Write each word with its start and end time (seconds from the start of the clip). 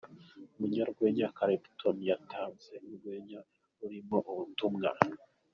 Umunyarwenya 0.55 1.27
Clapton 1.37 1.97
yatanze 2.09 2.71
urwenya 2.85 3.39
rurimo 3.77 4.17
ubutumwa. 4.31 4.89